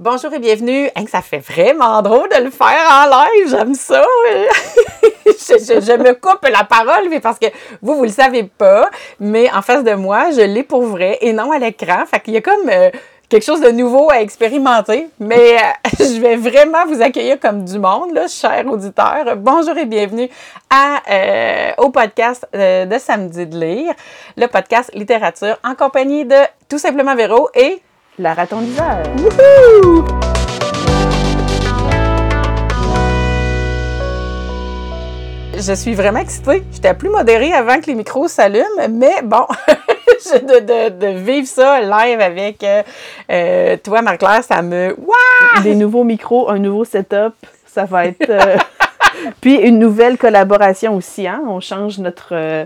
[0.00, 0.88] Bonjour et bienvenue.
[1.10, 3.50] ça fait vraiment drôle de le faire en live.
[3.50, 4.00] J'aime ça.
[5.26, 7.46] je, me coupe la parole mais parce que
[7.82, 8.88] vous, vous le savez pas.
[9.18, 12.06] Mais en face de moi, je l'ai pour vrai et non à l'écran.
[12.06, 12.90] Fait qu'il y a comme euh,
[13.28, 15.08] quelque chose de nouveau à expérimenter.
[15.18, 19.34] Mais euh, je vais vraiment vous accueillir comme du monde, là, chers auditeurs.
[19.36, 20.30] Bonjour et bienvenue
[21.10, 23.94] euh, au podcast de Samedi de lire,
[24.36, 26.36] le podcast littérature en compagnie de
[26.68, 27.82] tout simplement Véro et
[28.18, 29.02] la raton d'hiver.
[35.56, 36.62] Je suis vraiment excitée.
[36.72, 39.46] J'étais plus modérée avant que les micros s'allument, mais bon,
[40.32, 42.82] de, de, de, vivre ça live avec euh,
[43.30, 44.96] euh, toi, Marc-Claire, ça me.
[45.62, 47.34] Des nouveaux micros, un nouveau setup,
[47.66, 48.30] ça va être.
[48.30, 48.56] Euh,
[49.40, 51.42] puis une nouvelle collaboration aussi, hein?
[51.46, 52.64] On change notre,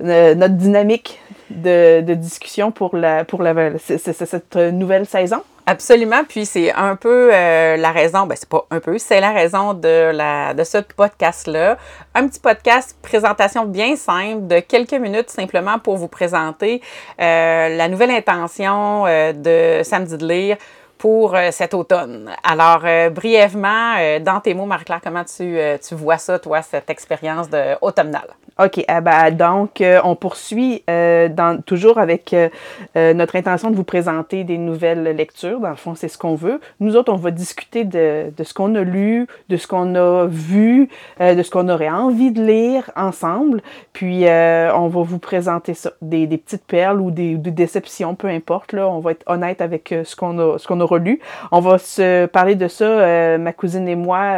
[0.00, 1.18] notre dynamique
[1.54, 5.42] de, discussion pour, la, pour la, cette nouvelle saison?
[5.66, 6.24] Absolument.
[6.28, 9.72] Puis c'est un peu euh, la raison, ben c'est pas un peu, c'est la raison
[9.72, 11.78] de, la, de ce podcast-là.
[12.14, 16.82] Un petit podcast présentation bien simple de quelques minutes simplement pour vous présenter
[17.18, 20.58] euh, la nouvelle intention euh, de Samedi de lire
[20.98, 22.30] pour cet automne.
[22.42, 27.76] Alors, brièvement, dans tes mots, Marie-Claire, comment tu, tu vois ça, toi, cette expérience de
[27.80, 28.28] automnale?
[28.62, 28.84] OK.
[28.86, 31.28] Ah ben, donc, euh, on poursuit euh,
[31.66, 35.58] toujours avec euh, notre intention de vous présenter des nouvelles lectures.
[35.58, 36.60] Dans le fond, c'est ce qu'on veut.
[36.78, 40.26] Nous autres, on va discuter de, de ce qu'on a lu, de ce qu'on a
[40.26, 43.60] vu, de ce qu'on aurait envie de lire ensemble.
[43.92, 48.72] Puis, on va vous présenter des, des petites perles ou des, des, déceptions, peu importe.
[48.72, 51.20] Là, on va être honnête avec ce qu'on a, ce qu'on aura lu.
[51.52, 54.36] On va se parler de ça, ma cousine et moi,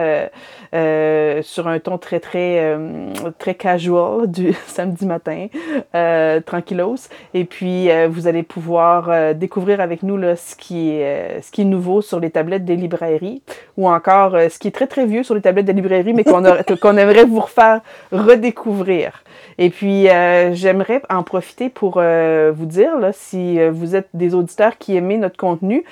[1.43, 2.77] sur un ton très, très,
[3.39, 5.47] très casual du samedi matin,
[5.95, 7.09] euh, tranquillos.
[7.35, 11.51] Et puis, euh, vous allez pouvoir euh, découvrir avec nous là, ce, qui est, ce
[11.51, 13.43] qui est nouveau sur les tablettes des librairies
[13.77, 16.43] ou encore ce qui est très, très vieux sur les tablettes des librairies, mais qu'on
[16.81, 17.81] qu'on aimerait vous refaire
[18.13, 19.23] redécouvrir.
[19.59, 20.07] Et puis,
[20.53, 25.37] j'aimerais en profiter pour vous dire, là, si vous êtes des auditeurs qui aimez notre
[25.37, 25.85] contenu,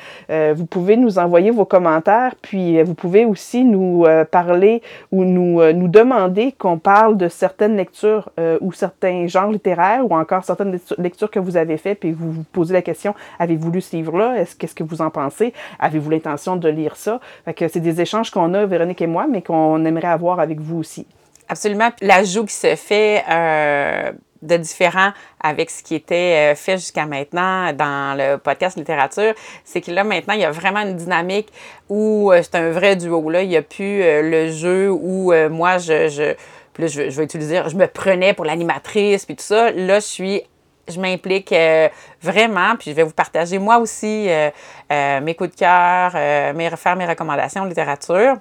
[0.53, 4.82] vous pouvez nous envoyer vos commentaires, puis vous pouvez aussi nous parler
[5.12, 10.15] ou nous, nous demander qu'on parle de certaines lectures euh, ou certains genres littéraires ou
[10.15, 13.81] encore certaines lectures que vous avez faites, puis vous vous posez la question avez-vous lu
[13.81, 14.37] ce livre-là?
[14.37, 15.53] Est-ce qu'est-ce que vous en pensez?
[15.78, 17.21] Avez-vous l'intention de lire ça?
[17.56, 20.78] Que c'est des échanges qu'on a Véronique et moi, mais qu'on aimerait avoir avec vous
[20.78, 21.06] aussi.
[21.49, 21.91] Absolument.
[22.00, 24.12] L'ajout qui se fait euh,
[24.47, 25.10] de différent
[25.43, 29.34] avec ce qui était euh, fait jusqu'à maintenant dans le podcast littérature,
[29.65, 31.53] c'est que là, maintenant, il y a vraiment une dynamique
[31.88, 33.28] où c'est un vrai duo.
[33.31, 33.43] Là.
[33.43, 36.34] Il n'y a plus le jeu où moi, je
[36.75, 39.71] puis là, je, vais utiliser, je me prenais pour l'animatrice, puis tout ça.
[39.71, 40.43] Là, je suis
[40.87, 41.88] je m'implique euh,
[42.21, 44.50] vraiment, puis je vais vous partager moi aussi euh,
[44.93, 46.12] euh, mes coups de cœur,
[46.55, 48.37] mes, faire mes recommandations de littérature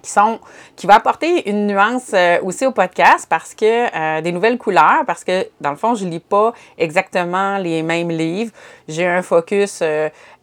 [0.00, 0.40] qui sont
[0.76, 5.46] qui va apporter une nuance aussi au podcast parce que des nouvelles couleurs parce que
[5.60, 8.52] dans le fond je lis pas exactement les mêmes livres
[8.88, 9.82] j'ai un focus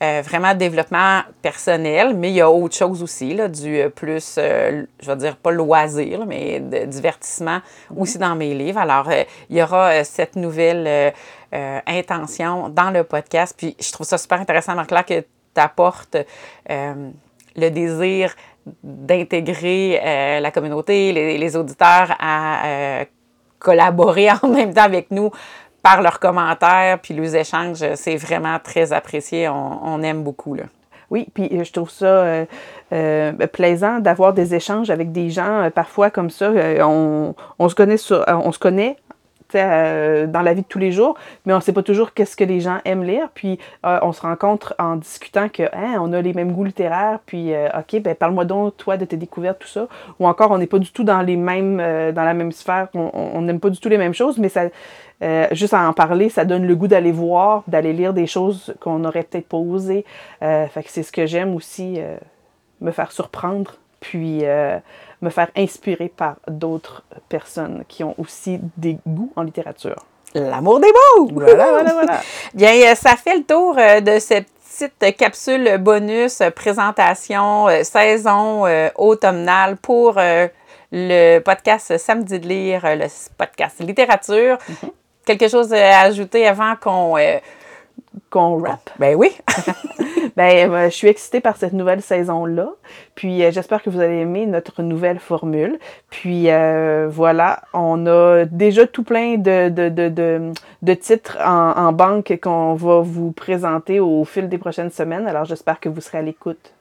[0.01, 4.35] euh, vraiment développement personnel, mais il y a autre chose aussi, là, du euh, plus,
[4.37, 7.59] euh, je vais dire pas loisir, mais de divertissement
[7.97, 8.79] aussi dans mes livres.
[8.79, 9.09] Alors,
[9.49, 11.13] il y aura cette nouvelle
[11.51, 13.53] intention dans le podcast.
[13.57, 16.15] Puis, je trouve ça super intéressant, Marc-Claire, que tu apportes
[16.69, 18.35] le désir
[18.83, 19.99] d'intégrer
[20.41, 23.05] la communauté, les, auditeurs à
[23.59, 25.31] collaborer en même temps avec nous
[25.81, 29.47] par leurs commentaires puis les échanges, c'est vraiment très apprécié.
[29.49, 30.55] On, aime beaucoup.
[30.55, 30.63] Là.
[31.11, 32.45] Oui, puis euh, je trouve ça euh,
[32.93, 36.51] euh, plaisant d'avoir des échanges avec des gens, parfois comme ça.
[36.51, 37.33] on,
[37.67, 37.97] se connaît
[38.27, 38.97] on se connaît
[39.55, 42.35] euh, dans la vie de tous les jours, mais on ne sait pas toujours qu'est-ce
[42.35, 43.29] que les gens aiment lire.
[43.33, 47.19] Puis euh, on se rencontre en discutant que hein, on a les mêmes goûts littéraires.
[47.25, 49.87] Puis euh, ok, ben parle-moi donc toi de tes découvertes, tout ça.
[50.19, 52.89] Ou encore on n'est pas du tout dans les mêmes, dans la même sphère.
[52.93, 54.65] On n'aime pas du tout les mêmes choses, mais ça,
[55.51, 58.99] juste à en parler, ça donne le goût d'aller voir, d'aller lire des choses qu'on
[58.99, 60.05] n'aurait peut-être pas osé.
[60.41, 61.99] fait que c'est ce que j'aime aussi,
[62.81, 63.75] me faire surprendre.
[63.99, 64.43] Puis
[65.21, 70.05] me faire inspirer par d'autres personnes qui ont aussi des goûts en littérature.
[70.35, 71.29] L'amour des mots!
[71.33, 72.21] Voilà, voilà, voilà.
[72.53, 78.65] Bien, euh, ça fait le tour euh, de cette petite capsule bonus euh, présentation saison
[78.95, 80.17] automnale pour
[80.91, 83.07] le podcast Samedi de lire, le
[83.37, 84.57] podcast littérature.
[84.57, 84.89] Mm-hmm.
[85.25, 87.15] Quelque chose à ajouter avant qu'on
[88.29, 88.89] qu'on rap.
[88.99, 89.35] Ben oui.
[90.39, 92.69] ben, euh, je suis excitée par cette nouvelle saison-là.
[93.13, 95.77] Puis euh, j'espère que vous allez aimer notre nouvelle formule.
[96.09, 101.91] Puis euh, voilà, on a déjà tout plein de, de, de, de titres en, en
[101.91, 105.27] banque qu'on va vous présenter au fil des prochaines semaines.
[105.27, 106.73] Alors j'espère que vous serez à l'écoute.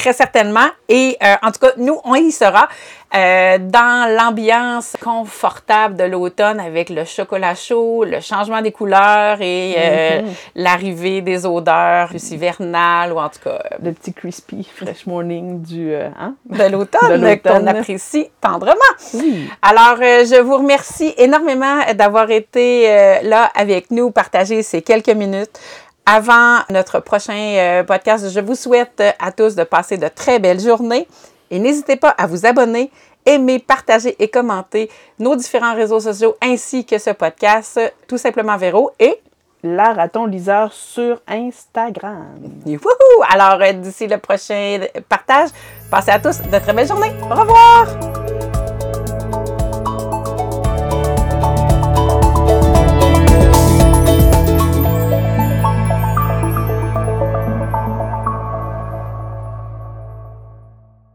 [0.00, 0.68] Très certainement.
[0.88, 2.68] Et euh, en tout cas, nous, on y sera
[3.14, 9.74] euh, dans l'ambiance confortable de l'automne avec le chocolat chaud, le changement des couleurs et
[9.76, 10.28] euh, Mhm.
[10.56, 15.92] l'arrivée des odeurs plus hivernales ou en tout cas Le petit crispy fresh morning du...
[15.92, 16.34] euh, hein?
[16.46, 17.64] de l'automne l'automne.
[17.64, 18.94] qu'on apprécie tendrement.
[19.14, 19.48] Oui.
[19.62, 25.08] Alors, euh, je vous remercie énormément d'avoir été euh, là avec nous, partager ces quelques
[25.24, 25.58] minutes.
[26.12, 30.40] Avant notre prochain euh, podcast, je vous souhaite euh, à tous de passer de très
[30.40, 31.06] belles journées
[31.52, 32.90] et n'hésitez pas à vous abonner,
[33.24, 34.90] aimer, partager et commenter
[35.20, 37.78] nos différents réseaux sociaux ainsi que ce podcast,
[38.08, 39.20] tout simplement Véro et
[39.62, 42.40] La raton liseur sur Instagram.
[42.66, 43.24] Wouhou!
[43.32, 45.50] Alors, euh, d'ici le prochain partage,
[45.92, 47.12] passez à tous de très belles journées.
[47.22, 48.19] Au revoir!